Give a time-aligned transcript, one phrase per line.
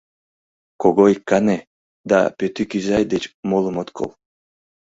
[0.81, 1.59] «Когой кане»
[2.09, 4.11] да «Пӧтук изай» деч молым от кол.